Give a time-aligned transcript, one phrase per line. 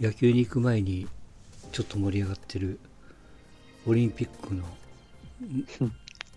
[0.00, 1.08] 野球に行く前に
[1.72, 2.78] ちょっと盛り上がってる
[3.86, 4.64] オリンピックの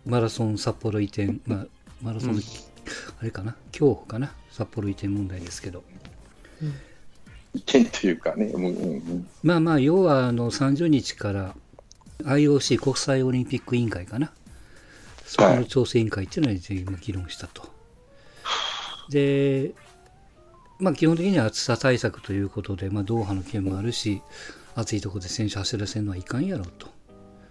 [0.05, 1.66] マラソン札幌移転、まあ、
[2.01, 2.42] マラソンの、
[3.19, 3.55] あれかな？
[3.71, 4.33] 競歩かな？
[4.50, 5.83] 札幌移転問題ですけど、
[7.53, 11.55] 意見というかね、うんうんまあまあ要はあの30日から
[12.23, 14.32] IOC 国際オリンピック委員会かな？
[15.25, 17.70] そこの調整委員会っていうのについて議論したと。
[19.09, 19.71] で、
[20.82, 24.21] まあ基本的には暑さ対策ということで、まあドーハの件もあるし、
[24.75, 26.88] 暑いところで選手走らせるのはいかんやろうと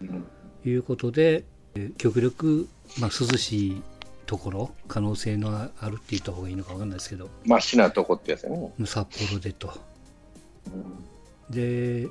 [0.00, 0.26] うん
[0.64, 2.68] いうことで、え極力、
[2.98, 3.82] まあ、涼しい
[4.26, 8.72] ところ、可能性のあるって言った方がいいのかわかんないですけど、マシなとこってやつやね。
[8.84, 9.72] 札幌でと。
[11.48, 12.08] で、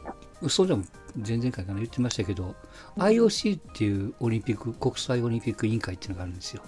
[0.47, 0.83] そうでも
[1.15, 2.55] 前々回から言ってましたけど、
[2.97, 6.63] IOC っていうオリンピック、国際オリンピック委員会っていうのがあるんですよ。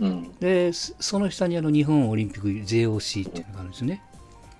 [0.00, 0.32] うん。
[0.38, 4.02] で、そその下にあの日本オリンピック JOC っていうのがあるんですね。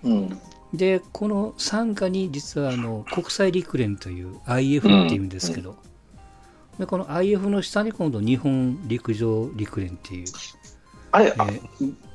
[0.03, 0.39] うん。
[0.75, 5.77] で、この傘下に実はあの国際陸連という IF っていうんですけど、
[6.79, 10.27] でこの IF の下に今度日本陸上陸連っていう、
[11.11, 11.61] あれ、あえ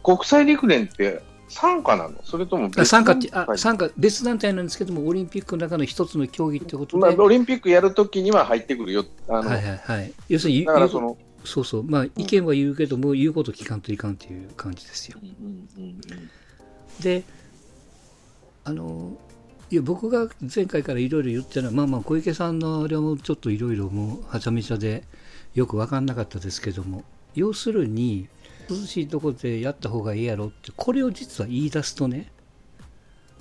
[0.03, 2.15] 国際陸連って参加なの？
[2.23, 9.05] それともあ別参加って、あはい参加、別団体なんですけども、オリンピックの中の一つの競技ってことで、まあ、オリンピックやるときには入ってくるよ。
[9.27, 10.13] あの、はいはいはい。
[10.29, 15.17] 要するに、言だからそうの、そうそう、まあ意見は言うけども、言うこと聞かんといかんっていう感じですよ。
[17.01, 17.23] で、
[18.63, 19.17] あの、
[19.69, 25.03] いや僕が前回からいろいろ言ってるのは、まあまあ小池さんのあれもちょっといろいろもうはちゃめちゃで
[25.53, 27.03] よく分かんなかったですけども、
[27.35, 28.27] 要するに、
[28.69, 32.31] 涼しいところでやった方がいいやろって、これを実は言い出すとね、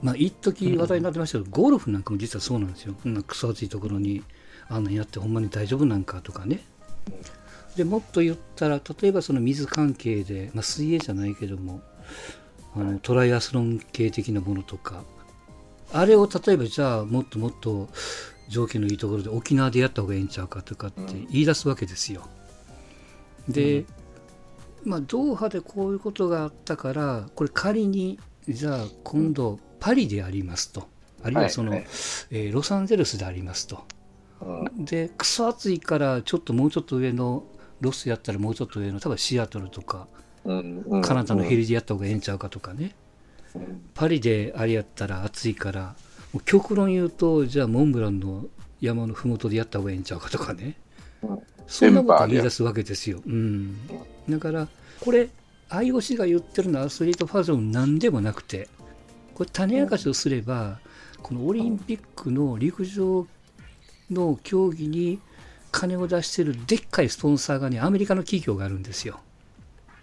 [0.02, 2.94] まあ一時話題になってましたけど、ゴルフなんかも実はそうなんですよ。
[3.00, 4.22] こんなクソ暑いところに
[4.68, 6.64] あんなんやってほんまに大丈夫なんかとかね。
[7.76, 11.80] でもっと言ったら、例えばその水関係で、まあ、水泳じゃないけども、
[12.74, 15.04] あのトライアスロン系的なものとか、
[15.92, 17.88] あれを例えばじゃあもっともっと
[18.48, 22.26] 条件のいいところで沖縄でやった方がいいんちゃうかとかって言い出すわけですよ。
[23.48, 23.84] で、
[24.84, 28.18] まあ、ドーハでこういうことがあったから、これ仮に、
[28.48, 30.88] じゃあ今度パリでやりますと。
[31.22, 31.88] あるいはその、はいはい
[32.30, 33.84] えーロサンゼルスでありますと。
[34.40, 37.44] うんで、クソ暑いから、ちょっともうちょっと上の、
[37.82, 40.06] ロスやったらもうちょっと上の、多分シアトルとか、
[40.44, 42.94] カナダのヘリでやった方がええんちゃうかとかね。
[43.54, 45.94] うんパリであれやったら暑いから、
[46.32, 48.46] もう極論言うと、じゃあモンブランの
[48.80, 50.78] 山のふもとでやった方がええんちゃうかとかね。
[51.22, 53.22] うんそんなこと言い出すわけですよ。
[53.24, 53.76] うん。
[54.28, 54.68] だから、
[55.00, 55.30] これ、
[55.70, 58.68] IOC が言ってるのはアスリートファーストも何でもなくて、
[59.34, 60.80] これ種明かしをすれば、
[61.22, 63.26] このオリンピックの陸上
[64.10, 65.20] の競技に
[65.72, 69.18] 金を出してるでっかいスポンサーがね、アメリカの企業があるんですよ。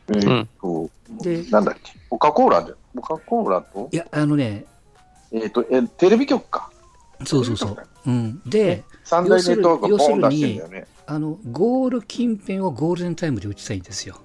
[0.10, 0.90] えーっと、
[1.24, 4.66] でなんだっけ、コカ・コーラで、コカ・コーラと、いや、あのね、
[5.32, 6.72] えーっと、えテレビ局か。
[7.26, 7.78] そうそうそう。
[8.08, 10.88] うん、で、三大ネットワークがボーン出してんだよね。
[11.06, 14.20] あのゴール近辺をゴールデンタイムで打ちたいんですよ。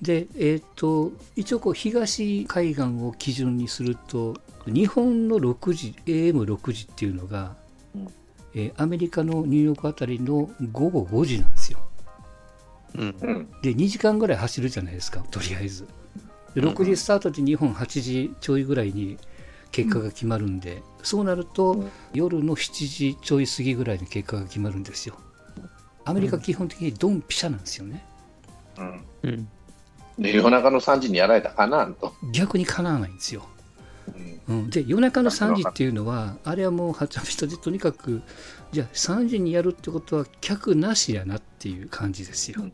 [0.00, 4.34] で、えっ、と、一応こう東海岸を基準にすると、
[4.66, 7.54] 日本の6時、AM6 時っていうのが、
[7.94, 8.08] うん
[8.54, 11.78] えーアメリカのニューヨークあたりの午後5時なんですよ。
[12.96, 13.16] うん。
[13.20, 13.50] うん。
[13.62, 15.86] で、2時間ぐらい走るじゃないですか、とりあえず。
[16.54, 19.16] で6時スタートで日本8時ちょいぐらいに
[19.70, 25.16] 結果が決まるんで、そうなると、うん夜の7時ちょい過ぎぐらいに結果が決まるんですよ。
[26.04, 28.04] アメリカ基本的にドンピシャなんですよね。
[28.76, 29.04] うん。
[29.22, 29.48] うん。
[30.18, 32.12] で、夜中の3時にやられたかなと。
[32.32, 33.46] 逆にかなわないんですよ。
[34.48, 38.22] うんうん、で夜中の3時っていうのはあれはもうはちゃめちゃでとにかく
[38.72, 42.64] じゃあ3時にやるってことは客なしやなっていう感じですよ。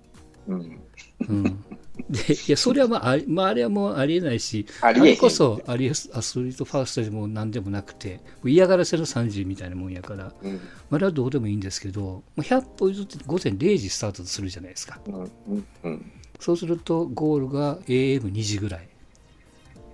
[0.48, 0.80] うん。
[1.28, 1.64] うん、
[2.08, 10.54] でいやそれはまああり,、まあ、あれはもうありえないしあれこそアリアスアスリートファーストでも何でもなくて嫌がらせの3時みたいなもんやから、うん。
[10.54, 10.60] ま
[10.92, 15.00] あ、あれはどうでもいいんですけどもう100歩譲って午前0時スタートするじゃないですか。
[15.06, 15.14] うん。
[15.14, 15.66] うん。
[15.82, 16.12] うん。
[16.40, 18.88] そうするとゴールが AM2 時ぐらい。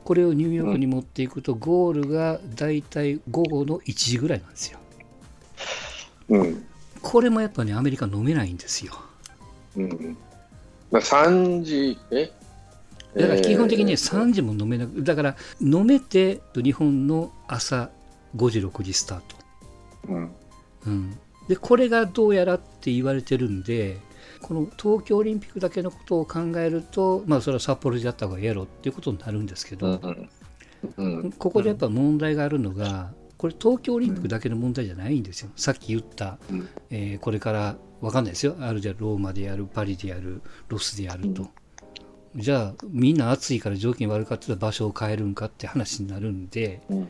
[0.05, 4.79] これをニューヨークに持っていくと、ゴールがだいたい午後の1時ぐらいなんですよ。
[6.29, 6.67] うん。
[7.01, 8.93] これもやっぱね、アメリカ飲めないんですよ。
[9.77, 10.17] うん。
[10.91, 12.31] まあ、3時、え？
[13.15, 17.91] だから基本的にね、えー3時も飲めなく、だから飲めて、日本の朝
[18.37, 19.37] 5時、6時スタート。
[20.09, 20.31] うん。
[20.87, 21.19] うん、
[21.49, 23.99] で、これがどうやらって言われてるんで、
[24.45, 29.99] この東京オリンピックだけのことを考えると、まあ、それは札幌でやった方がええやろっていうことになるんですけど。
[31.39, 35.51] ここでやっぱ問題があるのが、これ東京オリンピックだけの問題じゃないんですよ。
[35.57, 38.55] さっき言った、うんえーこれからわかんないですよ。
[38.61, 41.49] あるじゃんローマでやる、パリでやる、ロスでやると。
[42.37, 47.09] じゃあみんな暑いから条件悪かったら場所を変えるんかって話になるんで、うん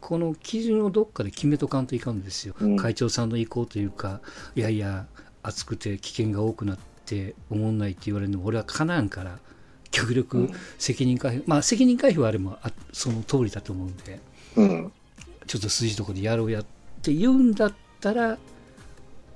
[0.00, 4.22] この基準をどっかで決めとかんといかんですよ、うん会長さんの意向というか、
[4.56, 5.06] いやいや、
[5.42, 9.38] 暑くて危険が多くなって、思んないって言われるのも、俺はかなんから、
[9.90, 14.20] 極力うん責任回避、まあ責任回避はあれもあその通りだと思うんで、
[14.56, 14.92] うん。
[15.46, 16.64] ちょっと筋とこでやろうやっ
[17.02, 18.38] て言うんだったら、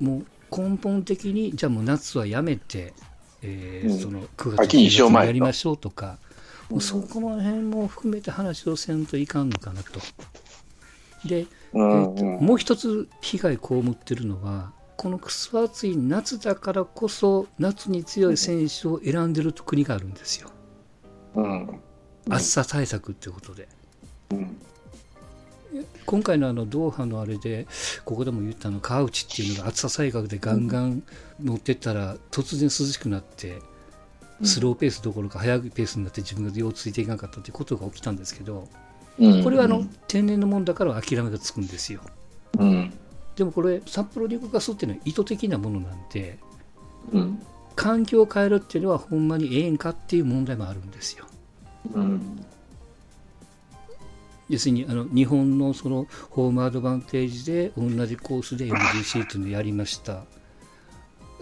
[0.01, 2.95] もう根本的に、じゃあもう夏はやめて、
[3.43, 3.99] えーうん。
[3.99, 6.19] その9月秋にやりましょうとか、
[6.71, 10.01] もうそこの辺も含めて話をせんといかんのかなと。
[11.25, 11.91] で、うん。
[11.91, 20.51] えーともう一つ被害被ってるのは、このくそ暑い夏だからこそ、夏に強い選手を選んでる国があるんですよ。
[21.35, 21.81] うん。
[22.29, 23.69] 暑さ対策ってことで。
[24.31, 24.57] うん。
[26.07, 27.67] 今回のあのドーハのあれで、
[28.05, 31.03] ここでも言ったあの川内っていうのが暑さ災害でガンガン
[31.43, 33.61] 乗ってったら、突然涼しくなって、
[34.43, 38.69] スローペースどころか速いペースになって自分がようついていかなかったっていうことが起きたんですけど、
[39.19, 39.45] うん。
[39.45, 42.01] これはあの天然のもんだから諦めがつくんですよ。
[42.59, 42.93] うん。
[43.37, 46.39] でもこれ、札幌リコガスっていうのは意図的なものなんで、
[47.13, 47.43] うん。
[47.75, 51.27] 環境を変えるっていうのはほんまにええんかっていう問題もあるんですよ。
[51.93, 52.45] うん。
[54.49, 60.25] 要するにあの日本のそのホームアドバンテージで同じコースで MGC っていうのをやりました。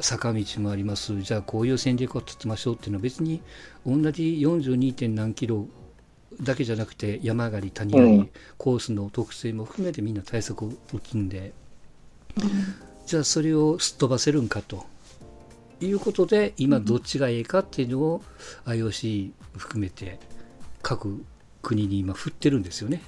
[0.00, 1.20] 坂道もあります。
[1.20, 3.42] じゃあこういう戦略を立てましょうっていうのは別に
[3.86, 4.94] 同じ 42.
[4.94, 5.66] 点何キロ
[6.40, 11.52] だけじゃなくて山上がり谷上がり、うんコースの特性も含めてみんな対策を打つんで、
[13.06, 14.86] じゃあそれをすっ飛ばせるんかと
[15.80, 18.22] いうことで今どっちがいいかっていうのを
[18.66, 20.18] IOC 含めて
[20.82, 21.24] 各
[21.62, 23.02] 国に今振ってるんですよね。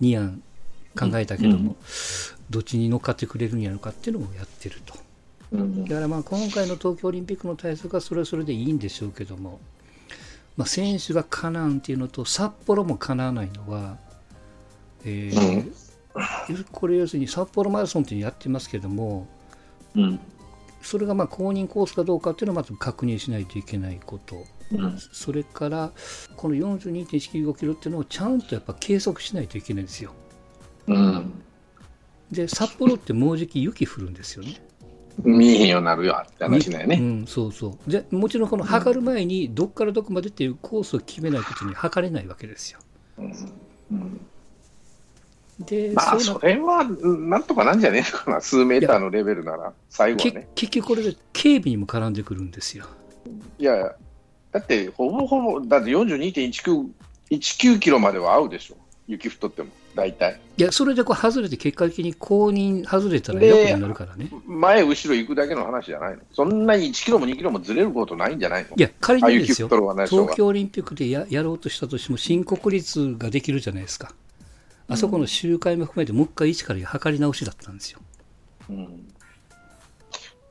[0.00, 0.42] 2案
[0.98, 1.76] 考えたけども、
[2.50, 4.94] どっちに乗っかってくれるんやろかっていうのをやってると。
[5.52, 5.84] うん。
[5.84, 9.60] だからまあ今回の東京オリンピックの対策はそれはそれでいいんでしょうけども、
[10.56, 13.96] まあ、選手がかなわんっていうのと札幌もかなわないのは、
[15.04, 15.91] えー
[16.70, 19.26] これ要するに札幌マラソンってやってますけども
[19.94, 20.20] うん。
[20.82, 24.98] それがまあ公認コースかどうかっていうのをまず確認しないといけないことうん。
[24.98, 25.92] それから
[26.36, 30.12] この42.195キロっていうのをちゃんとやっぱ計測しないといけないんですよ
[30.88, 31.42] うん。
[32.30, 34.60] で札幌ってもうじき雪降るんですよね
[35.18, 36.96] 見えへんようになるよって話だようね。
[36.96, 42.80] ん、そうそうでもちろんこの測る前にどっからどこまでっていうコースを決めないことに測れないわけですよ。
[43.18, 43.34] うん
[43.92, 44.20] うん
[45.64, 48.40] で、まあ、それは、なんとかなんじゃねえのかな。
[48.40, 50.48] 数メーターのレベルなら、最後はけね。
[50.54, 52.86] 結局これで警備にも絡んでくるんですよ。
[53.58, 53.94] いやいや、
[54.52, 56.88] だって、ほぼほぼ、だって42.19
[57.38, 58.76] 19キロまでは合うでしょ。
[59.08, 60.38] 雪太っても、大体。
[60.56, 64.30] いや、それでこう外れて結果的に公認外れたらやばくなるからね。
[64.46, 66.18] 前、後ろ行くだけの話じゃないの。
[66.32, 69.68] そんなに1キロも2キロもずれることないんじゃないのいや、仮にですよ。
[69.68, 74.12] 東京オリンピックでややろうとしたとしても、新国立ができるじゃないですか。
[74.92, 78.00] あそこの周回も含めて、もう一回一から測り直しだったんですよ。
[78.70, 79.08] うん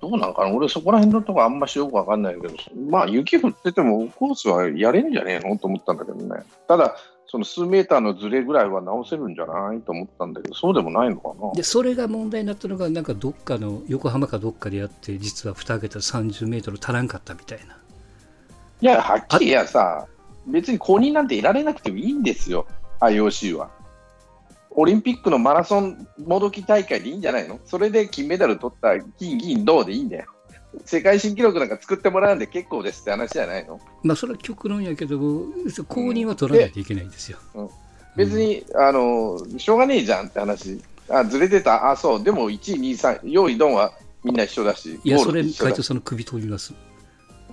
[0.01, 2.55] どうなんかな、俺、そこら辺のとこあんましよくわかんないけど、
[2.89, 5.55] まあ、雪降ってても、コースはやれんじゃねえの？
[5.59, 6.41] と思ったんだけどね。
[6.67, 6.95] ただ、
[7.27, 9.81] その数メーターのずれぐらいは直せるんじゃない？
[9.81, 11.51] と思ったんだけど、そうでもないのかな？
[11.53, 17.77] で、それが問題になったのが、なんかどっかの、横浜かどっかでやって、実は蓋開けたら30メートル足らんかったみたいな。
[18.81, 20.07] いや、はっきり言えばさ、
[20.47, 22.65] 別に公認なんていられなくてもいいんですよ、
[23.01, 23.69] IOC は。
[24.73, 27.59] オリンピックのマラソンもどき大会でいいんじゃないの？
[27.65, 30.25] それで金メダル取った金、銀、銅でいいんだよ。
[30.85, 33.81] 世界新記録なんか作ってもらうんで結構ですって話じゃないの？
[34.03, 35.45] まあ、それは極論やけども、
[35.87, 37.37] 公認は取らないといけないんですよ。
[38.15, 40.81] 別に、あの、しょうがねえじゃんって話。
[41.09, 41.91] あ、ずれてた？
[41.91, 42.23] あ、そう。
[42.23, 43.91] でも1位、2位、3位、用意ドンは
[44.23, 44.99] みんな一緒だし。
[45.03, 46.73] いや、それ、会長さんの首取ります。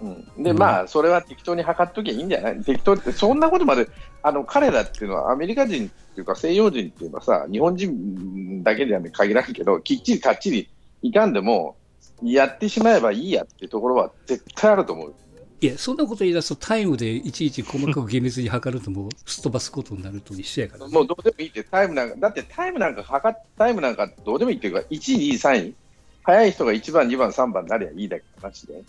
[0.01, 2.63] うん、で、うんまあ、それは適当に測っときゃいいんじゃない？
[2.63, 3.89] 適当って、そんなことまで、
[4.23, 10.69] あの、彼らっていうのはアメリカ人っていうか西洋人っていうのはさ、日本人だけではね限らんけど、きっちりかっちり
[11.03, 11.77] いかんでも、
[12.23, 15.15] やってしまえばいいやっていうところは絶対あると思う。
[15.61, 20.93] いや、そんなこと言い出すと、タイムでいちいち細かく厳密に測ると、もうすっ飛ばすことになると一緒やから、ね。
[20.93, 25.75] もうどうでもいいって、タイムなんか、だってタイムなんか測っ、タイムなんかどうでもいいっていうか、1位、2位、3位、
[26.23, 28.83] 速い人が1番、2番、3番になりゃいいだけの話で。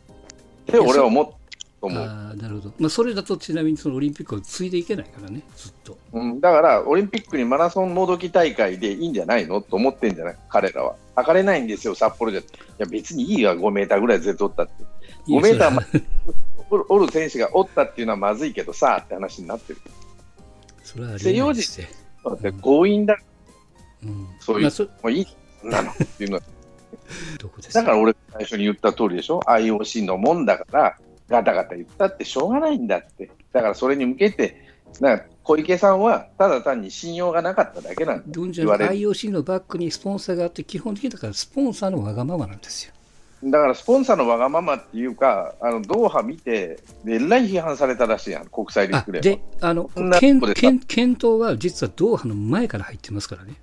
[0.72, 1.34] で、や俺は思う。
[1.82, 2.74] ああ、なるほど。
[2.78, 5.98] まあ、それだとちなみにそのオリンピックをついでいけないからね、ずっと。
[6.12, 9.62] うん、だから、オリンピックにマラソンもどき大会でいいんじゃないの？
[9.62, 10.36] と思ってんじゃない？
[10.50, 10.96] 彼らは。
[11.16, 12.42] 測れないんですよ、札幌じゃ。
[12.42, 12.44] い
[12.80, 14.84] や、別にいいわ、5メーターぐらいずれとったって。
[15.26, 16.04] いや5メーター
[16.70, 19.80] それはおる選手がおったっていうのはまずいけどさ、って話になってる。
[20.84, 21.88] それはありえないですね。
[22.26, 23.18] だって強引だ、
[24.04, 24.28] うん。
[24.42, 25.28] そういうまあ、そもういい、
[25.64, 26.44] なのっていうのは。
[27.74, 33.30] だから俺、最初に言った通りでしょ ?IOC のもんだから、ガタガタ言ったってしょうがないんだって。
[33.54, 34.70] だからそれに向けて、
[35.00, 42.94] なんか小池さんはただ単に信用がなかっただけなんだどんじゃ IOC のバックにスポンサーがあって、基本的にだからスポンサーのわがままなんですよ。
[43.44, 53.54] だからスポンサーのわがままっていうか、あのドーハ見て、えらい批判されたらしいやん、国際陸連であの検検討は実はドーハの前から入ってますからね。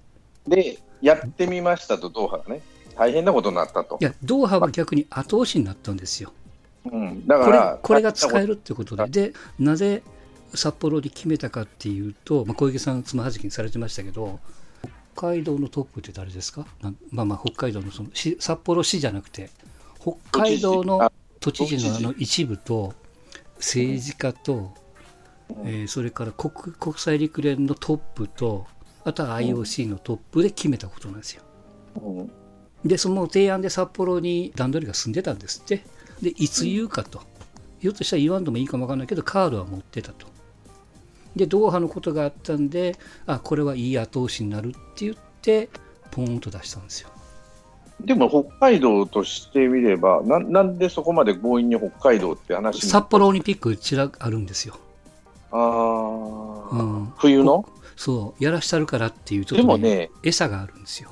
[0.49, 2.63] で、やってみましたと、ドーハがね、
[2.97, 3.99] 大変なことになったと。
[4.01, 6.33] いや、ドーハは逆に後押しになったんですよ。
[6.91, 10.03] うん、だからこれこれが使えるってことで、でなぜ
[10.55, 14.39] 札幌に決めたかっていうと、まあ、小池さん、つまはじきにされてましたけど、
[15.17, 16.67] 北海道のトップって誰ですか、
[17.11, 19.51] まあ、まあ北海道のその札幌市じゃなくて、
[20.01, 21.11] 北海道の
[21.41, 21.91] 都知事。
[21.91, 22.95] のあの一部と、
[23.57, 24.75] 政治家と、
[25.65, 28.67] えー、それから国国際陸連のトップと、
[29.05, 31.43] あとは IOC のトップで決めたことなんですよ。
[32.85, 35.85] で、その提案で札幌に段取りが進んでたんですって。
[36.23, 37.21] で、いつ言うかと。
[37.81, 40.27] ひょっとしたら言わんでもいいかもわかんないけど、カードは持ってたと。
[41.35, 45.69] で、ドーハのことがあったんで、あ、これはいい後押しになるって言って、
[46.11, 47.11] ポーンと出したんですよ。
[48.01, 54.79] でも北海道としてみればな、なんでそこまで強引に北海道って話札幌オリンピック、ちらあるんですよ。
[55.51, 55.59] あ
[56.73, 57.67] あ、うん、冬の？
[57.97, 61.11] そう、やらしたるからっていう、ちょっと、ね、でもね、餌があるんですよ。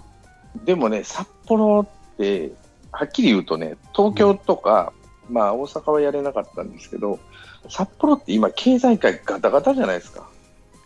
[0.64, 2.52] でもね、札幌って、
[2.92, 4.92] はっきり言うとね、東京とか、
[5.28, 7.18] うん、まあ大阪はやれなかったんですけど、
[7.68, 10.28] 札幌って今、経済界ガタガタじゃないですか。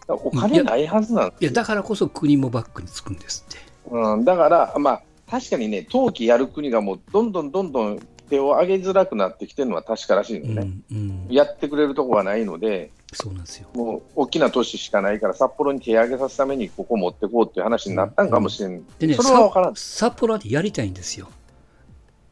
[0.09, 3.59] お金ないはずなんですいやだからこそ国もバックにつくんですって。
[3.91, 13.69] うん、だから、まあ、確かにね、冬季やる国がもうどんどんどんどん手を挙げづらくなってきてるのは確からしいのね、うんうん、やってくれるとこがないので、そうなんですよ。
[13.75, 19.75] もう大きな都市しかないから、札幌に手を挙げさすためにここ持ってこうっていう話になったんかもしれない、うん、でね、それは分からん。
[19.77, 21.29] 札幌はやりたいんですよ、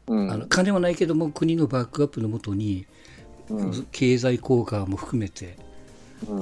[0.07, 2.85] うん、あの金はないけども、国のバックアップのもとに、
[3.49, 5.57] うん、経済効果も含めて、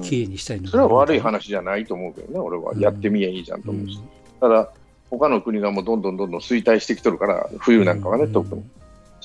[0.04, 4.00] 経営にしたいの、それは悪い話じゃないと思うけどね、俺は、やってみやいいじゃんと思うし。
[4.40, 4.70] ただ
[5.12, 8.64] 他の国がもうどんどんどんどん衰退してきてるから、冬なんかはね、特に。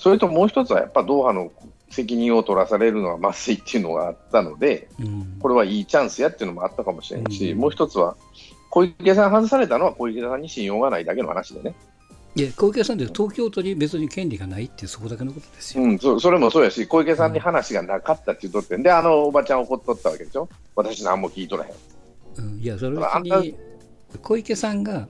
[0.01, 1.53] それともう一つは、やっぱドーハの
[1.91, 4.89] 責任を取らされるのは麻酔っていうのがあったので、
[5.41, 8.17] これはいいチャンスやっていうのもあったかもしれないし、もう一つは、
[8.71, 11.75] 小池さん外されたのは小池さんに信用がないだけの話でね。
[12.35, 15.85] いや小池さんって東京都に別に権利がないってそこだけのことですよ。
[15.85, 21.73] うん、そそれもそうやし、小池さんに話がなかったって言うとってんで、あのおばちゃん怒っとったわけでしょ、私、何も聞いとらへん。
[22.39, 23.55] うん、いや、それはに
[24.23, 25.09] 小池さんが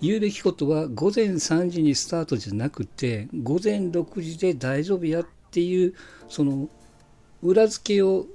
[0.00, 5.94] 言うべきことは午前3時にスタートじゃなくて午前6時で大丈夫やっていう
[6.28, 6.68] その
[7.42, 8.26] 裏付けを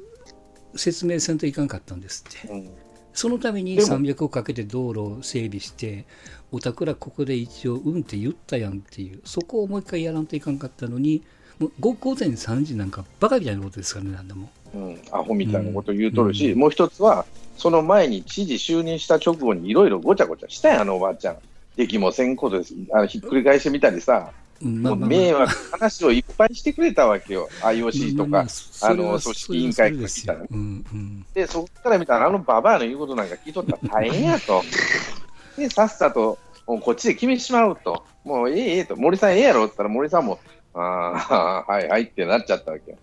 [0.76, 2.70] 説明せんといかんかったんですって、うん、
[3.14, 6.06] そのために300をかけて道路を整備して
[6.52, 9.22] おたくらここで一応うんって言ったやんっていう。
[9.26, 11.24] そこをもう一回やらんといかんかったのに
[11.60, 17.26] もう午前3時なんかバカみたいなことですからねなんでも、うん、アホみたいなこと言うとるし、うん、もう一つは
[17.58, 21.38] その前に知事就任した直後にいろいろごちゃごちゃしたやん、あのおばあちゃん。
[21.76, 22.74] できもせんことです。
[22.94, 24.32] あのひっくり返してみたりさ、
[24.62, 34.64] まあまあまあ、迷惑話をいっぱいしてくれたわけよ、IOC とか、まあの組織委員会から来たら、ね、うんうん、で、そこから見たら、あのババアの言うことなんか聞いとったら大変やと。
[35.58, 38.04] で、さっさと、もうこっちで決めてしまうと。
[38.24, 40.40] もうええええと、森さんええやろって言ったら、森さんも、
[40.74, 42.98] ああ、はいはいってなっちゃったわけよ。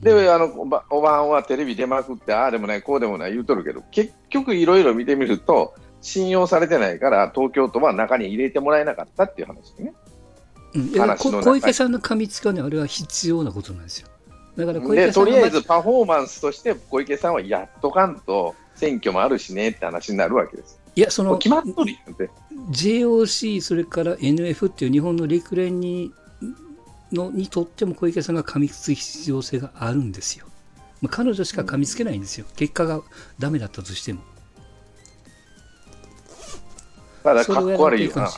[0.00, 0.46] で、あの
[0.90, 9.92] おばんはテレビ出まくって、ああでもない、こうでもない言うとるけど、結局いろいろ見てみると、信用されてないから、東京都は中に入れてもらえなかったっていう話ね。
[10.74, 14.08] うん、小池さんの噛みつきはね、あれは必要なことなんですよ。
[14.56, 20.78] だから小池さんとりあえずパフォーマンスとして小池さんはやっとかんと選挙もあるしねって話になるわけです。
[20.94, 22.30] いや、その、決まっとるやんて。
[22.70, 26.12] JOC、それから NF っていう日本の陸連に
[27.12, 30.46] のにとっても小池さんが噛みつく必要性があるんですよ。
[31.00, 33.02] まあ、彼女しか噛みつけないんですよ、結果が
[33.38, 34.20] ダメだったとしても。
[37.22, 38.22] ただ、かっこ悪いよな。
[38.22, 38.28] ま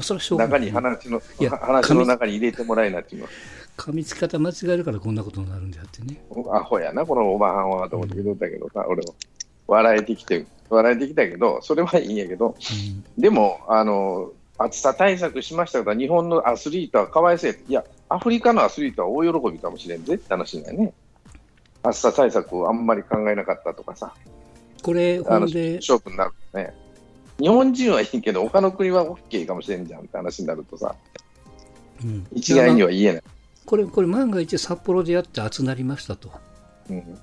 [0.00, 0.60] あ、それはしょうがない。
[0.60, 1.22] 中に話の
[1.60, 3.32] 話の中に入れてもらえないっていうのは。
[3.76, 6.22] 噛みつき方間違えるからこんなことになるんであってね。
[6.52, 9.14] アホやな、このおばはんはと思って見とったけどさ、うん、俺も。
[9.66, 20.92] 笑えてきて、笑えてきたけど、それはいいんやけど、うん、でも、あの、暑さ対策しましたから、日本のアスリートはかわいそういや、アフリカのアスリートは大喜びかもしれんぜって話だよね。
[21.82, 24.14] 暑さ対策をあんまり考えなかったとかさ。
[24.82, 25.76] これ、ほんで。
[25.76, 26.74] 勝負になるね。
[27.40, 30.94] 日本人はいいけど、他の国は OK かもしれんじゃんって話になるとさ、
[32.02, 33.22] うん、一概には言えない。
[33.66, 36.30] これ、これ万が一札幌でやって暑なりましたと、
[36.90, 37.18] うん、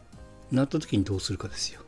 [0.52, 1.82] なった時にどうするかですよ。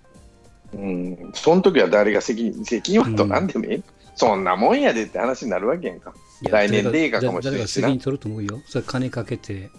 [0.73, 3.83] うん、その時は誰が責任、責任はとなんでもいい、うん、
[4.15, 6.13] そんなもんやでって話になるわけやんか。
[6.41, 8.61] 来年でいいかかもしれない誰が責任取ると思うよ。
[8.65, 9.69] それ金かけて、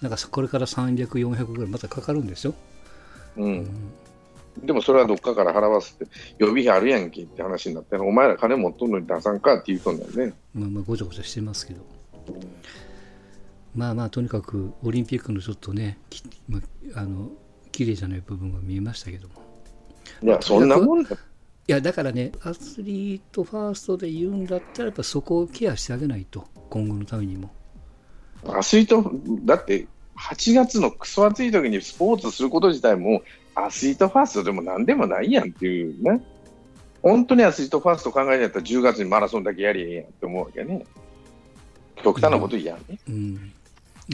[0.00, 2.54] なんかこれから300、400ぐらいまたかかるんですよ。
[3.36, 3.92] うん。
[4.62, 6.06] でもそれはどっかから払わせて、
[6.38, 10.34] 予備費あるやんけって話になって、お前ら金持っとんのに出さんかって言うとんだよね。
[10.54, 11.80] まあまあごちゃごちゃしてますけど、
[13.74, 16.60] まあまあとにかくオリンピックのちょっとね、きま
[16.94, 17.30] あ、あの
[17.72, 19.34] 綺麗じゃない部分が見えましたけども。
[20.22, 21.16] いや、そんなもんだ。
[21.66, 27.50] いやだからね、アスリートファーストで言うんだったら、やっぱそこをケアしてあげないと、今後のためにも。
[28.46, 29.10] アスリート、
[29.44, 33.22] だって8月のクソ暑い時にスポーツすること自体も、
[33.54, 36.22] アスリートファーストでもなんでもないやんっていうね。
[37.02, 40.84] 本当にアスリートファースト考えったら10月にマラソンだけやりゃええやんって思うわけね。
[42.02, 42.98] 極端なこと言やんね。
[43.08, 43.52] うん、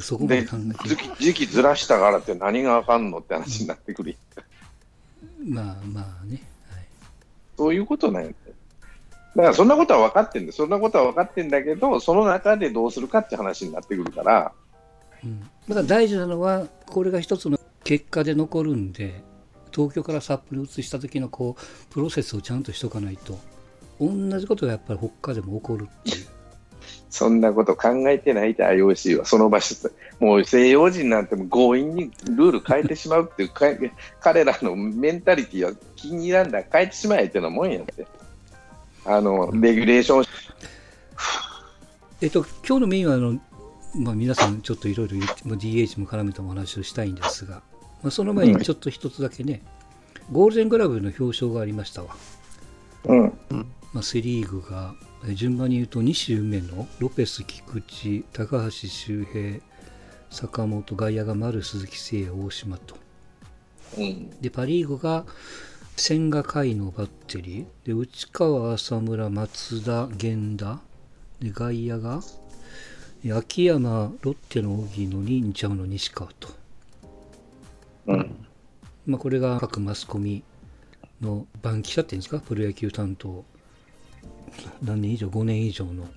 [0.03, 4.17] そこまで時期時期ずらしたからって何があかんのって話になってくる。
[5.45, 6.41] まあまあね、はい、
[7.61, 8.33] そういうことなんよ。
[9.37, 14.53] だからそんなことは分かってんだそんなことは分かってんだけど、その中でどうするかって話になってくるから、
[15.23, 19.23] うん、だから大事なのは、これが一つの結果で残るんで、
[19.73, 23.39] 東京から札幌に移した時のこうプロセスをちゃんとしとかないと、
[24.01, 26.40] 同じことがやっぱり他でも起こるっていう。
[27.11, 33.67] そんなこと考えてないって IOC は、その場所で、もう西洋人なんてもう強引にルール変えてしまうっていうか、
[34.21, 38.07] 彼らのメンタリティは気に入らんだら変えてしまえってのもんやって。
[39.05, 40.25] あの、レギュレーション、
[42.21, 43.41] えっと、今日のメインはあの、
[43.97, 47.63] まあ、皆さんちょっといろいろ DH も絡めてお話をしたいんですが、
[48.03, 49.63] まあ、その前にちょっと一つだけね、
[50.31, 52.15] ゴールデングラブの表彰がありましたわ。
[53.05, 53.33] うん、
[53.93, 59.61] まあ、セ・リーグがえ順番に言うと西梅野、ロペス、菊池、高橋周平、
[60.31, 62.97] 坂本、外野が丸、鈴木誠也、大島と。
[63.99, 65.25] うん、で、パ・リーグが
[65.97, 70.81] 千賀海のバッテリー、で内川、浅村、松田、源田、
[71.41, 72.21] で外野が
[73.23, 76.49] え秋山、ロッテの荻野に日ハムの西川と。
[78.07, 78.47] うん、
[79.07, 80.43] まあ、これが各マスコミ
[81.21, 83.45] の番記者っていうんですか、プロ野球担当、
[84.83, 86.09] 何年以上、5年以上の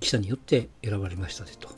[0.00, 1.68] 記者によって選ばれましたでと。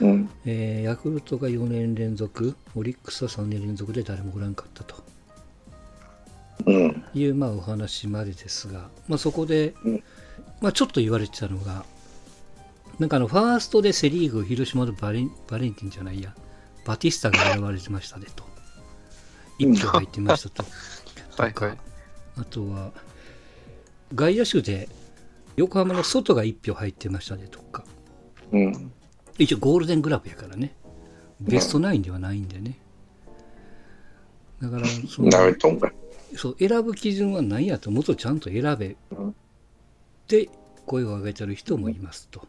[0.00, 5.04] うん、えーヤクルトが4年連続、オリックスは3年連続で誰もおらんかったと
[6.66, 10.04] うん、いう、まあ、お話までですが、まあ、そこで、うん
[10.60, 11.84] まあ、ちょっと言われてたのが、
[12.98, 16.34] なんかあのファーストでセ・リーグ、広島のバレンバレンティンじゃないや、
[16.84, 18.44] バティスタが選ばれてましたでと。
[19.58, 20.64] 一票入ってましたと。
[21.36, 21.78] はいはい。
[22.38, 22.92] あとは、
[24.14, 24.88] 外野手で
[25.56, 27.84] 横浜の外が1票入ってましたねとか。
[28.52, 28.92] うん、
[29.38, 30.74] 一応ゴールデングラブやからね。
[31.40, 32.78] ベストナインではないんでね。
[34.62, 35.30] だから、その。
[36.36, 39.32] そう選ぶ基準は何やと、もっとちゃんと選べうんっ
[40.26, 40.48] て
[40.86, 42.46] 声を上げてる人もいますと。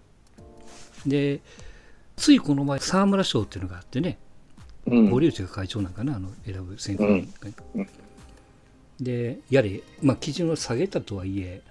[1.06, 1.42] で、
[2.16, 4.18] ついこの前、沢村賞っていうのがあってね、
[4.88, 7.30] うん、堀内が会長なんかな、あの選ぶ選考うん
[9.00, 11.62] で、やれ、まあ、基準を下げたとはいえ、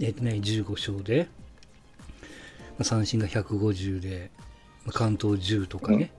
[0.00, 1.28] えっとね、15勝で、
[2.78, 4.30] まあ、三振が150で、
[4.84, 6.12] まあ、関東10とかね、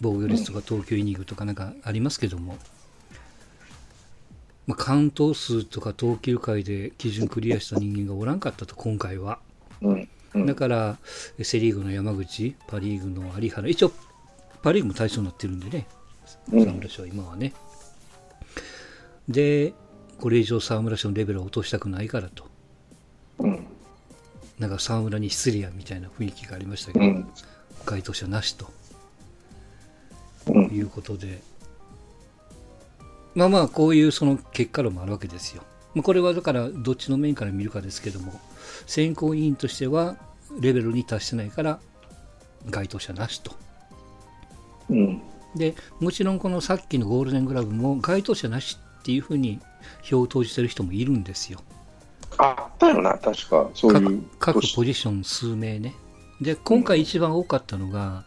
[0.00, 2.56] 防御率とか投球イニングとかなんかありますけども、
[4.66, 9.40] まあ、関東数とか投球回で基準クリアした人間がおらんかったと、今回は。
[10.34, 10.98] だから、
[11.42, 13.92] セ・リーグの山口、パ・リーグの有原、一応、
[14.62, 15.86] パ・リーグも対象になってるんでね、
[16.52, 17.52] うん沢村賞は今はね。
[19.28, 19.72] で、
[20.20, 22.44] これ以上沢村賞のレベルを落としたくないからと。
[23.38, 23.66] うん、
[24.58, 27.28] なんか沢村に失礼やみたいな雰囲気がありましたけど、うん、
[27.84, 28.70] 該当者なしと
[30.48, 31.40] うん、いうことで、
[33.34, 35.62] まあまあ、こういうその結果論もあるわけですよ。
[35.94, 38.32] まあ、これはだから、どっちの面から見るかですけども、
[38.86, 40.16] 選考委員としては、
[40.60, 41.80] レベルに達してないから、
[42.70, 43.52] 該当者なしと。
[44.90, 45.22] うん、
[45.54, 49.60] でもちろんこのさっきのゴールデングラブも該当者なしっていうふうに
[50.02, 51.60] 票を投じてる人もいるんですよ。
[52.38, 55.94] あったよな、確か、そういう各各年ポジション数名ね。
[56.40, 58.24] で、今回一番多かったのが、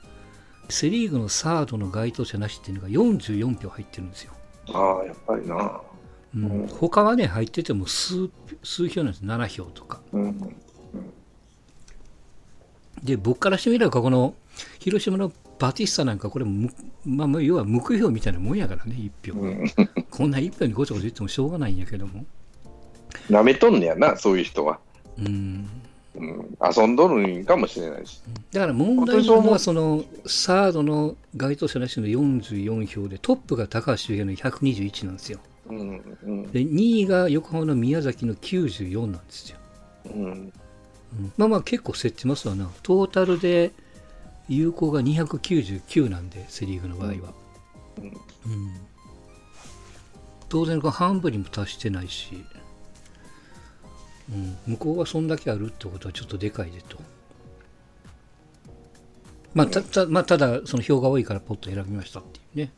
[0.70, 4.34] セ・リーグのサードの該当者なしっていうのが44票入ってるんですよ。
[4.74, 5.56] ああ、やっぱりな。
[5.56, 8.30] うんうん他はね、入ってても数
[8.64, 10.02] 数票なんです、7票とか。
[10.14, 10.56] うん、
[13.04, 14.34] で、僕からしてみれば、この
[14.80, 16.74] 広島のバティスタなんか、これむ、
[17.06, 19.39] まあ、まあ要は無区票みたいなもんやからね、1票。
[19.39, 19.65] うん、
[20.10, 22.26] こんな1票にごちゃごちゃ言ってもしょうがないんやけども。
[23.30, 24.80] なめとんねやな、そういう人は。
[25.19, 25.69] うん
[26.15, 28.21] うん、遊んどるんかもしれないし。
[28.52, 35.39] だから問題なのは、そのサードの該当者なしの44票で、トップが高橋周平の121なんですよ。
[35.67, 39.58] うん、うん、で、2位が横浜の宮崎の94なんですよ。
[40.08, 40.54] うん、うん
[41.38, 42.69] まあまあ結構競ってますわな。
[42.82, 43.71] トータルで
[44.58, 47.34] 有効が299なんで、セ・リーグの場合は。
[47.98, 48.04] うん。
[48.06, 48.14] うん。
[50.50, 52.44] 当然半分にも達してないし、
[54.30, 56.98] うん、向こうがそんだけあるってことはちょっとでかいでと。
[59.54, 62.74] まあ、たたまあ、ただ、その票が多いからポッと選びましたっていうね、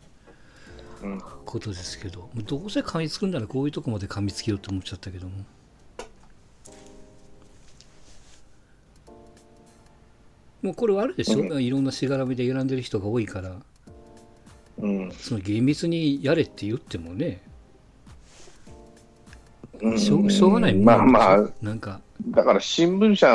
[1.04, 1.22] うん。
[1.46, 5.44] ことですけど、どうせ噛みつくんならこういうとこまで噛みつけようと思っちゃったけども。
[10.64, 13.56] もうこれはあるでしょ、ういろんなしがらみで選んでる人が多いから、
[14.80, 15.12] うん。
[15.12, 17.42] その厳密にやれって言ってもね、
[19.82, 20.00] うん。
[20.00, 20.74] しょうしょうがない。
[20.74, 21.50] まあまあ。
[21.62, 22.00] なんか、
[22.30, 23.28] だから新聞社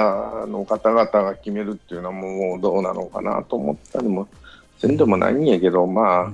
[0.49, 4.27] の方々が決めるっていうのはもうどうなのかなと思ったりも
[4.79, 6.33] せんでもないんやけど、まあ、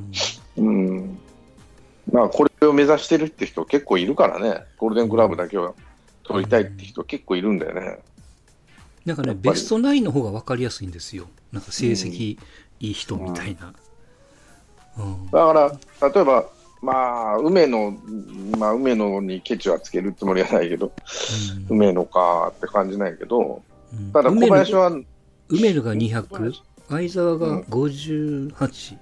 [0.57, 1.18] うん、
[2.12, 5.72] まあこれを目指してるって人結構いるからね、ゴールデングラブだけは
[6.22, 7.98] 取りたいって人結構いるんだよね。
[9.05, 11.27] なんかね、ベストナインの方が分かりやすいんですよ。
[11.53, 12.38] なんか成績
[12.81, 13.75] いい人みたいな。
[14.99, 15.27] うん。
[15.27, 15.53] だか
[16.01, 16.47] ら、例えば、
[16.81, 17.97] まあ、梅野、
[18.59, 23.62] まあ、梅野にケチはつけるつもりはないけど、うん梅野かって感じないけど、
[23.93, 24.88] うんただ小林は、
[25.49, 28.99] 梅野が小200林、相沢がうん58、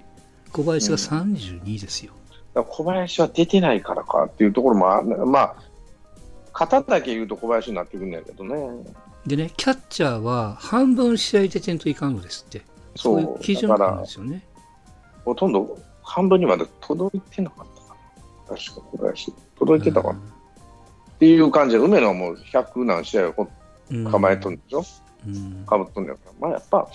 [0.51, 2.13] 小林が32ですよ。
[2.53, 5.55] 小林は出てないからかっていうところもあ、まあ、
[6.53, 8.55] 型だけ言うと小林になってくるんだけどね。
[9.25, 12.61] でね、キャッチャーは半分試合出てんといかんのですって。
[12.95, 14.43] そういう基準があるんですよね。
[15.23, 17.95] ほとんど半分にまで届いてなかったか
[18.51, 18.57] な。
[18.57, 19.33] 確か小林。
[19.57, 20.19] 届いてたかな。
[20.19, 20.21] っ
[21.19, 23.47] ていう感じで、梅野はもう100何試合を
[23.91, 24.83] うん構えとんでしょ、
[25.27, 26.87] うんかぶっとんだから、まあやっぱ、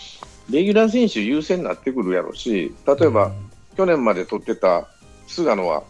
[0.51, 3.33] レギュラー選手優先になってくるやろうし、例えば、
[3.77, 4.87] 去年まで取ってた
[5.27, 5.83] 菅野は、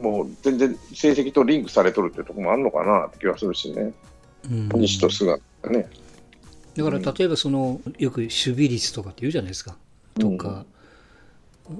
[0.00, 3.94] もう全然成績とリンクされとるってところもあるのかなって気がするしね、うん
[4.48, 5.88] 西と菅野ね。
[6.76, 9.76] だから例えばその、よく守備率とかって言うじゃないですか。
[10.18, 10.64] とか、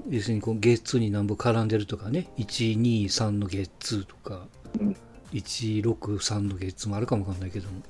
[0.08, 4.46] 要するにこうゲッツーに何本絡んでるとかね、123のゲッツーとか、
[4.80, 4.96] うん。
[5.32, 7.82] 163のゲッツーもあるかもわかんないけども、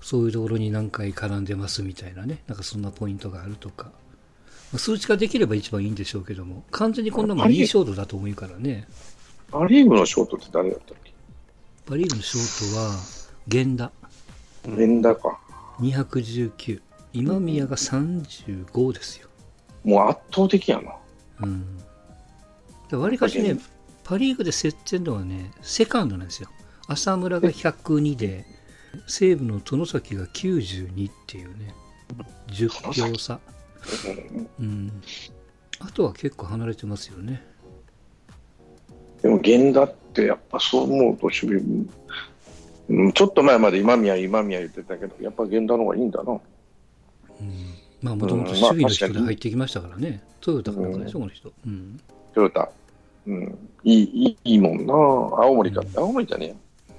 [0.00, 3.92] そういうところに何回絡んでますみたいなね、なんかそんなポイントがあるとか、ま
[4.74, 8.88] あ数値化できれば一番いいんでしょうけども、完全にこんなもんいいショートだと思うからね、
[9.48, 11.12] パ・リーグのショートって誰だったっけ？
[11.86, 12.96] パ・リーグのショートは、
[13.46, 13.92] 源田
[14.76, 15.38] 連打か。
[15.80, 16.80] 219、
[17.12, 19.28] 今宮が35ですよ。
[19.84, 20.94] もう圧倒的やな。
[21.42, 23.00] うん。
[23.00, 23.58] わりかしね、
[24.04, 26.48] パ・リーグで競ってるのはね、セカンドなんですよ。
[26.86, 28.46] 浅村が102で、
[29.06, 31.74] 西武の外崎が92っていうね、
[32.48, 32.68] 10
[33.10, 33.40] 票差。
[34.60, 35.02] うん。
[35.80, 37.42] あとは結構離れてますよね。
[39.22, 41.90] でも源田ってやっぱそう思うと守備、うん、
[43.14, 46.32] ちょっと前まで今宮、今宮言ってたけど、やっぱ源田の方がいいんだな。
[46.32, 46.40] うん。
[48.02, 50.22] まあ、もともと守備の人で入ってきましたからね。
[50.40, 51.52] トヨタかなんかでしょ、この人。
[51.66, 52.00] うん。
[52.34, 52.70] トヨタ。
[53.26, 53.58] うん。
[53.84, 54.92] いい、いいもんな。
[54.92, 55.98] 青森かって。
[55.98, 56.54] 青森じゃねえや。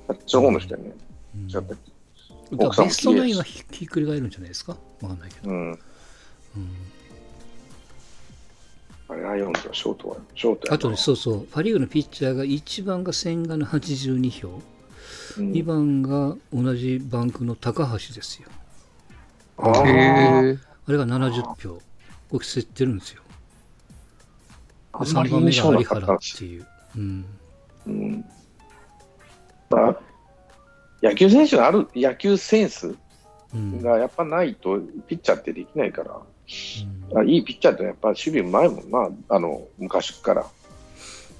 [0.09, 0.93] あっちの方の人やね。
[1.35, 4.77] うん違ったベストナインはひひっくり返るんじゃないですか？
[5.01, 5.49] わかんないけど。
[5.49, 5.71] うん。
[5.71, 5.77] うん
[9.07, 14.61] あれ、ライオンズはショートは、ショートやなあとね、そうそう、パ・リーグのピッチャーが1番が千賀の82票、
[15.37, 18.49] うん2番が同じバンクの高橋ですよ。
[19.57, 19.69] あ。
[19.79, 21.81] あれが70票。
[22.29, 23.21] これ競ってるんですよ。
[24.99, 26.67] で3あんまり番目が有原かっていう。
[26.95, 27.25] うん。
[27.87, 28.25] うん。
[29.69, 29.99] まあ、
[31.01, 32.95] 野球選手のある野球センス
[33.53, 33.81] うん。
[33.81, 36.15] がやっぱないと、ピッチャーってできないから。
[36.15, 36.35] うん
[37.17, 40.45] あいいピッチャーってやっぱ守備うまいもんな、あの昔から、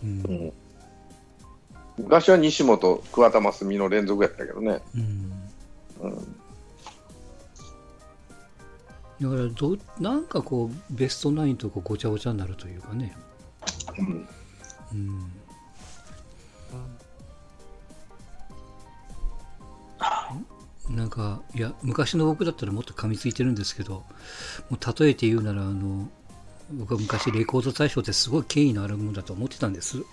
[0.04, 0.54] うん
[1.98, 5.32] 昔は西本、桑田真澄の連続やったけどね、うん
[6.02, 6.36] うん
[9.22, 13.16] だからど、なんかこう、ベストナインとこうごちゃごちゃになるというかね。
[13.98, 14.28] うん
[14.94, 14.96] う
[20.92, 20.96] ん。
[20.96, 24.04] なんか、いや、昔の僕だったらもっと噛みついてるんですけど、
[24.70, 26.10] もう例えて言うなら、あの、
[26.72, 30.04] 僕は昔レコード大賞ってすごい権威のあるものだと思ってたんです。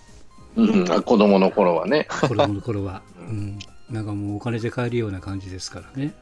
[0.55, 0.91] うん。
[0.91, 3.01] あ子供の頃はね、子供の頃は。
[3.17, 3.59] うん。
[3.89, 6.13] なんかもうお金で買えるような感じですからね。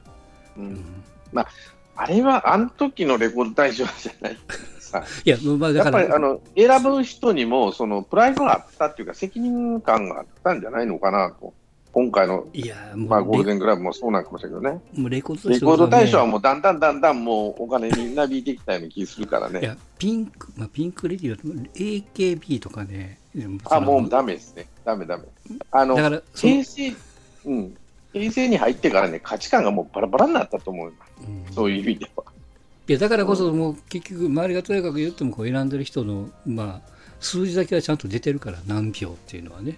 [0.57, 0.67] ううん。
[0.73, 0.85] ん。
[1.95, 4.37] あれはあの時のレコード大賞じゃない。
[4.79, 11.53] さ いや、まあだから、やっぱりあの選ぶ人にもそのプライドがあったっていうか、責任感があったんじゃないのかなと、
[11.93, 23.19] 今回の、いや、まあ、ゴールデングラブもそうなんかもしれないけどね、もうレコードレコード大賞はももうだんだんだんだんもうお金になびいてきたような気するからね、いや、ピンク、まあ、ピンクレディー AKB とかね、
[23.65, 25.23] あもうだダメですね、ダメダメ。
[25.71, 26.93] あのから、平成、
[27.45, 27.77] うん、
[28.13, 32.23] 平成に入ってからね、価値観がもうバラバラになったと思う、うんそういう意味では。
[32.87, 39.77] いやだからこそ、もう結局、周りがとにかく言ってもこう選んでる人の、まあ、数字だけはちゃんと出てるから、何票っていうのはね。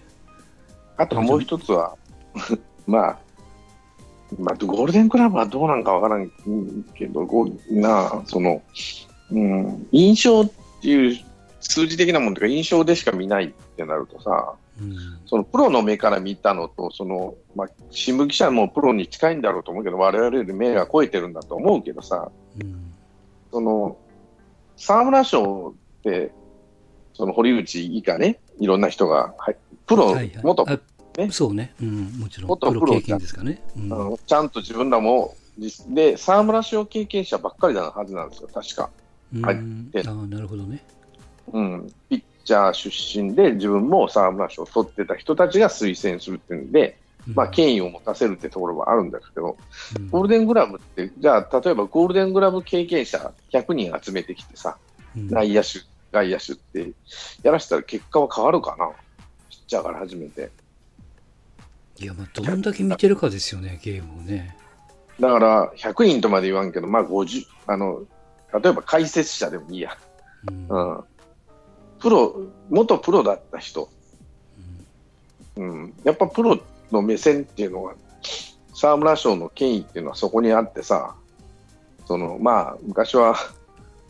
[0.97, 1.95] あともう一つは、
[2.87, 3.19] まあ、
[4.39, 6.31] まあ、ゴールデンクラブはどうなんかわからん
[6.95, 8.61] けど、ゴなその、
[9.31, 11.19] うん、印象っていう
[11.63, 14.95] 数字的なものとか印象でしか見ないってなるとさ、うん、
[15.25, 22.93] そのプロの目から見たのと、そのまあ、新聞記者もプロに近いんだろうと思うけど、我々より目が超えてるんだと思うけどさ、うん、
[23.51, 23.97] その
[24.77, 26.31] 沢村賞って、
[27.13, 33.79] その堀内以下ね、いろんな人が、はい、プロ、はいはい、元ね、そうね、うん、もちろん、元プロ経験ですかね、う
[34.13, 35.35] ん、ちゃんと自分らも、
[35.89, 38.89] で、沢村賞経験者ばっかりなはずなんですよ、確か。
[39.41, 40.83] はい、あなるほどね。
[41.51, 46.97] うん、ピッチャー出身で、自分も沢村賞を取ってた人たちが推薦するっていうんで、
[47.33, 49.57] まあ、権威を持たせるってところはあるんですけど、
[49.97, 54.77] うん、ゴールデングラブって、じゃあ、例えばゴールデングラブ経験者100人集めてきてさ、
[55.15, 55.79] うん、内野手、
[56.11, 56.91] 外野手って
[57.41, 58.89] やらせたら結果は変わるかな、
[59.49, 60.51] ピッチャーから始めて。
[61.99, 64.57] いや、まあ、どんだけ見てるかですよね、ゲームをね。
[65.19, 68.03] だから、100人とまで言わんけど、まあ、50、あの、
[68.61, 69.97] 例えば解説者でもいいや。
[70.49, 71.03] うん、うん、
[72.03, 72.35] プロ、
[72.69, 73.89] 元プロだった人。
[75.55, 76.59] うん、うん、やっぱプロ
[76.91, 77.93] の目線っていうのは、
[78.75, 81.15] 沢村賞の権威っていうのはそこにあってさ、
[82.05, 83.37] そのまあ、昔は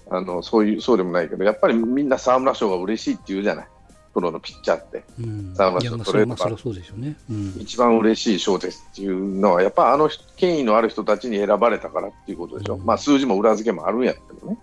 [0.10, 3.67] あのそういうそうでもないけど、やっぱりみんな沢村賞が嬉しいって言うじゃない。
[4.12, 14.58] プロのピッチャーって、うん、沢村賞取れるか、そうでしょうね、うん、一番嬉しい賞ですっていうのは、やっぱあの権威のある人たちに選ばれたからっていうことでしょ、うん、まあ数字も裏付けもあるんやけどね。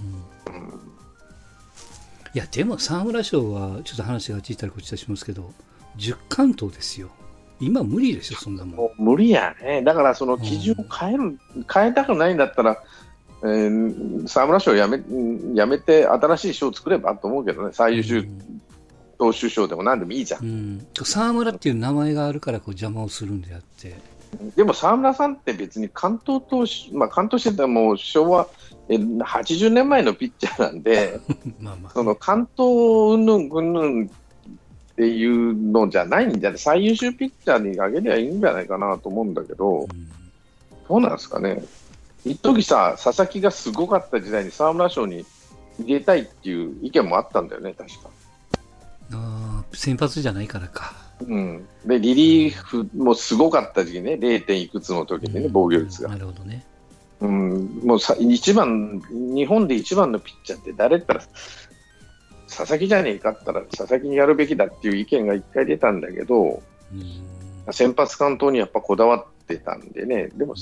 [0.00, 0.23] うん、
[2.34, 5.52] いや、でも沢村賞は、ちょっと話がちいたりこっちたしますけど、
[5.96, 7.08] 10関東ですよ。
[7.60, 9.02] 今無理ですよ、そんなもん。
[9.02, 9.82] 無理やね。
[9.82, 11.38] だからその基準を変える、
[11.72, 12.82] 変えたくないんだったら、
[13.44, 15.00] えー、沢村賞をやめ
[15.54, 18.28] やめて新しい賞を作ればと思うけどね、最優秀
[19.18, 20.44] 投手賞でも何でもいいじゃん。
[20.44, 23.94] うん、沢村っていう名前があるからこう邪魔をするんであって。
[24.56, 31.18] でも沢村さんって別に関東投手、まあ、関東してたも昭和え80年前のピッチャーなんで、
[31.60, 34.08] まあまあその関東うんぬんうんぬんっ
[34.96, 36.58] ていうのじゃないんじゃない？
[36.58, 39.88] 最優秀ピッチャーにあげりゃいいんじゃないかなと思うんだけど、うん、
[40.88, 41.64] どうなんですかね？
[42.24, 45.24] 一時さ、佐々木がすごかった時代に沢村賞に
[45.80, 48.08] 入れたいっていう意見もあったんだよね、確か。
[49.12, 50.94] あ先発じゃないからか。
[51.26, 54.44] うん、でリリーフもすごかった時期ね、0.
[54.44, 56.08] 点いくつの時にね、防御率が。
[56.10, 56.64] なるほどね。
[57.20, 61.22] うん、もうさ一番日本で一番のピッチャーって誰ったら
[62.48, 66.62] 佐々木じゃねえかったら佐々木にやるべきだっていう意見が一回出たんだけど、
[67.72, 70.54] 先発関東にやっぱこだわってたんでね、でも、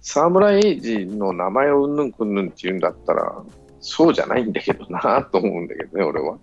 [0.00, 3.42] 沢村栄治の名前をうんぬんくんぬんって言うんだったら、
[3.80, 6.38] そうじゃないんだけどなと思うんだけどね、俺は。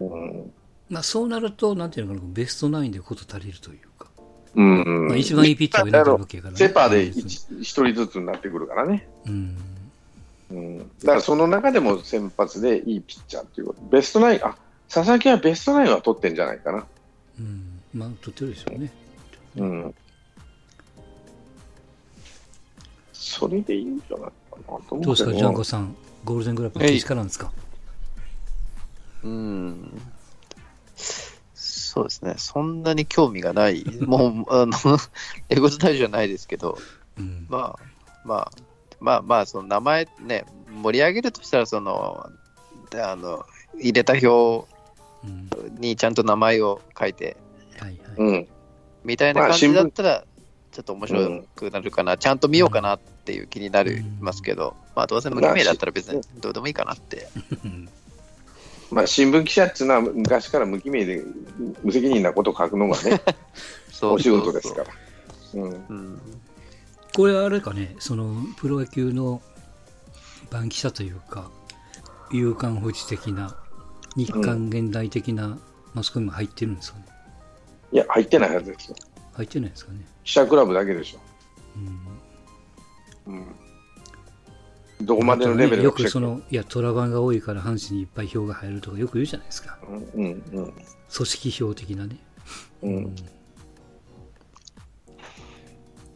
[0.00, 0.52] うん。
[0.88, 4.09] まあ、そうなると、なんていうのかな、ベストナインでこと足りるというか、
[4.56, 9.08] うんまあ、一番いいピッチャーを選ぶわけやから、ね、セパーで一人ずつになってくるからね。
[9.26, 9.56] うん
[10.50, 14.56] うん、だからその中でも先発でいいピッチャーっていうこと、ベストナイン、あ
[14.88, 16.84] 佐々木はベストナインは取ってんじゃないかな。
[17.38, 18.92] うん、まあ、取ってるでしょうね。
[19.56, 19.94] うん。
[23.12, 27.52] それでいいんじゃないかなと思うどうですか、ジャンコさん、ゴールデングラブの力なんですか？
[29.22, 30.00] うん。
[31.90, 34.72] そうですね、そんなに興味がない、 もう、あの、
[35.48, 36.78] エゴスタイじゃないですけど、
[37.18, 37.84] うん、まあ、
[38.24, 38.52] まあ、
[39.00, 42.30] まあまあ、その名前ね、盛り上げるとしたら、その、
[42.94, 44.68] あの、入れた表
[45.80, 47.36] にちゃんと名前を書いて、
[48.16, 48.48] うん、
[49.02, 50.24] みたいな感じだったら、
[50.70, 57.26] ちょっと面白くなるかな、ちゃんと見ようかなっていう気になりますけど、まあ、どうせ無記名だったら別にど うでもいいかなって。
[58.90, 61.22] まあ、新聞記者っていうのは昔から無記名で
[61.82, 63.20] 無責任なことを書くのがね、
[64.02, 64.86] お仕事ですから。
[65.54, 66.20] うん、
[67.14, 69.42] これあれかね、そのプロ野球の
[70.50, 71.50] 番記者というか、
[72.32, 73.56] 夕刊保持的な、
[74.16, 75.58] 日刊現代的な
[75.94, 77.06] マスコミも入ってるんですかね。
[77.92, 78.96] いや、入ってないはずですよ。
[79.34, 80.06] 入ってないですかね。
[80.24, 81.18] 記者クラブだけでしょ。
[81.76, 82.09] うん。
[85.00, 89.78] うんどこまでのレベル、ね、よくその、いや、トラバンが多いから阪神にいっぱい票が入るとかよく言うじゃないですか。
[89.88, 90.74] うんうんうん、組
[91.08, 92.16] 織票的なね。
[92.82, 92.94] うん。
[92.94, 93.14] うん、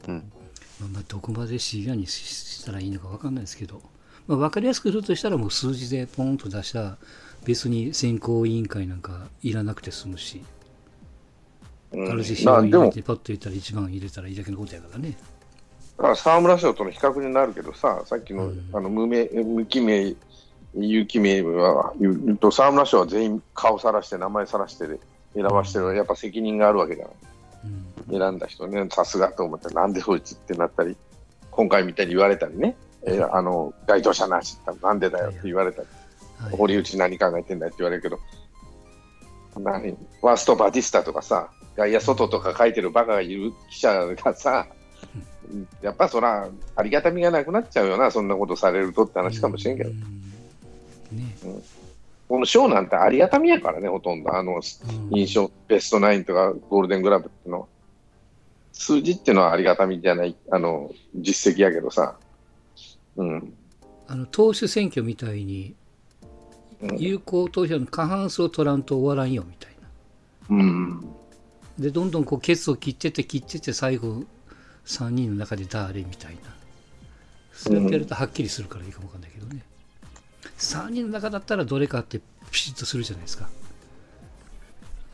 [0.08, 0.32] うん
[0.80, 3.80] まあ、まあ、どこまでシビアにしたらいいのか分かんないですけど、
[4.26, 6.96] まあ、分かりやすくするとしたらもう数字でポンと出した
[7.44, 10.42] 別に選考委員会なんかいらなくて済むし、
[11.92, 15.16] うん、軽し入れてパッと入れたら一番入れたらいいだけのことやからね。
[15.96, 20.14] だから沢村賞との比較になるけどさ、さっきの,、あの無名無記名、
[20.74, 24.98] 有記名は言うと、沢村賞は全員顔さらして、名前さらしてで
[25.34, 27.14] 選ばしてるやっぱ責任があるわけじゃない。
[28.08, 30.96] うん、選んだ人ね、さすがと思って、なんでそいつってなったり、
[31.50, 35.88] 今回みたいに言われたりね、えー、あの該当者なしってなんでだよって言われたり、
[36.38, 38.18] はい、堀内何考えてんだって言われるけど、
[39.60, 44.66] 何ワーストバティスタとかさ、外野外とか書いてるバカがいる記者がさ、
[45.82, 49.90] やっぱそら、ありがたみがなくなっちゃうよな、そんなことされるとって話かもしれんけど。
[49.90, 49.96] ね
[51.44, 51.62] うん、
[52.28, 54.34] この賞なんてありがたみやからね、ほとんど。
[54.34, 54.60] あの、
[55.10, 57.68] 印象、ベストナインとかゴールデングラブっての。
[58.72, 62.16] 数字っていうのはありがたみじゃない、あの、実績やけどさ。
[63.16, 63.54] うん。
[64.08, 65.74] あの、党首選挙みたいに、
[66.98, 69.72] 有効投票の過半数を取らんと終わらんよみたい
[70.50, 70.56] な。
[70.56, 71.08] うん。
[71.78, 74.24] で、どんどんこう、ケツを切ってて切ってて、最後、
[74.86, 76.40] 3人の中で誰みたいな。
[77.52, 79.62] そうやってやるとはっきりするからいいかもわかんないけどね。
[80.58, 82.20] 3人の中だったらどれかって
[82.50, 83.48] ピシッとするじゃないですか。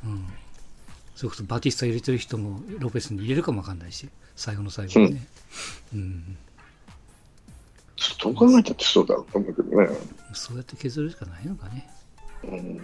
[0.04, 0.26] うん。
[1.14, 5.26] それこそバティスタ入れてる人もロペスに入れるかもわかんないし、最後の最後にね。
[5.94, 6.38] うん、うん
[8.22, 9.88] どう考えたってそうだろうと思うけどね。
[10.32, 11.88] そうやって削るしかないのかね。
[12.44, 12.80] うん、うん、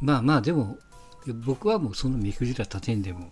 [0.00, 0.78] まあまあ、でも、
[1.44, 3.30] 僕はもうその見くじら立てんでも、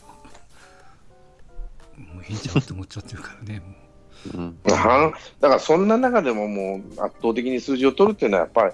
[1.96, 3.62] もういいんちゃうって思っちゃってるからね。
[4.34, 4.36] う。
[4.36, 8.72] ん、だからそんな中でももう圧倒的に数字を取るっていうのはやっぱり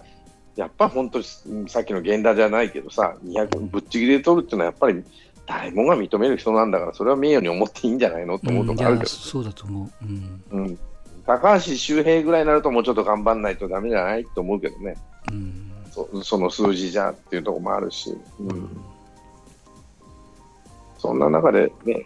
[0.56, 1.24] やっぱ本当に
[1.68, 5.04] さっきの源田じゃないけどさ200ぶっちぎりで取るっていうのはやっぱり
[5.46, 10.78] 誰もが認める人なんだからそれは名誉に思っていいんじゃないのと思うとこあるけど、うん、そうだと思う、うん、うん、
[11.24, 14.96] 高橋周平ぐらいになるともうちょっと頑張らないとだめじゃないと思うけどね、
[15.30, 18.68] うん、そその数字じゃっていうところもあるし、うん、
[20.98, 22.04] そんな中でね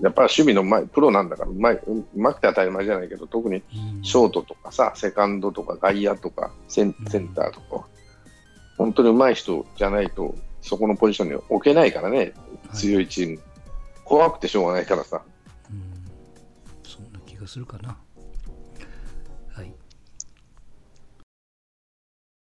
[0.00, 3.62] やっぱり守備の前プロなんだからうまいうまくて当たり前じゃないけど特に
[4.02, 7.86] ショートとかさ、セカンドとか外野とかセンセンターとか、
[8.76, 12.32] 本当にうまい人じゃないとそこのポジションに置けないからね、
[12.74, 13.40] 強いチーム、
[14.04, 15.22] 怖くてしょうがないからさ。
[16.82, 17.96] そんな気がするかな。